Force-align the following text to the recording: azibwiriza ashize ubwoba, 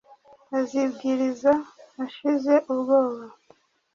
azibwiriza 0.59 1.51
ashize 2.03 2.53
ubwoba, 2.71 3.23